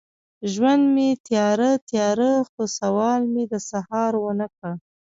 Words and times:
ژوند 0.53 0.83
مې 0.93 1.09
تیاره، 1.27 1.71
تیاره، 1.89 2.31
خو 2.49 2.61
سوال 2.79 3.21
مې 3.33 3.43
د 3.51 3.53
سهار 3.69 4.11
ونه 4.23 4.47
کړ 4.55 4.73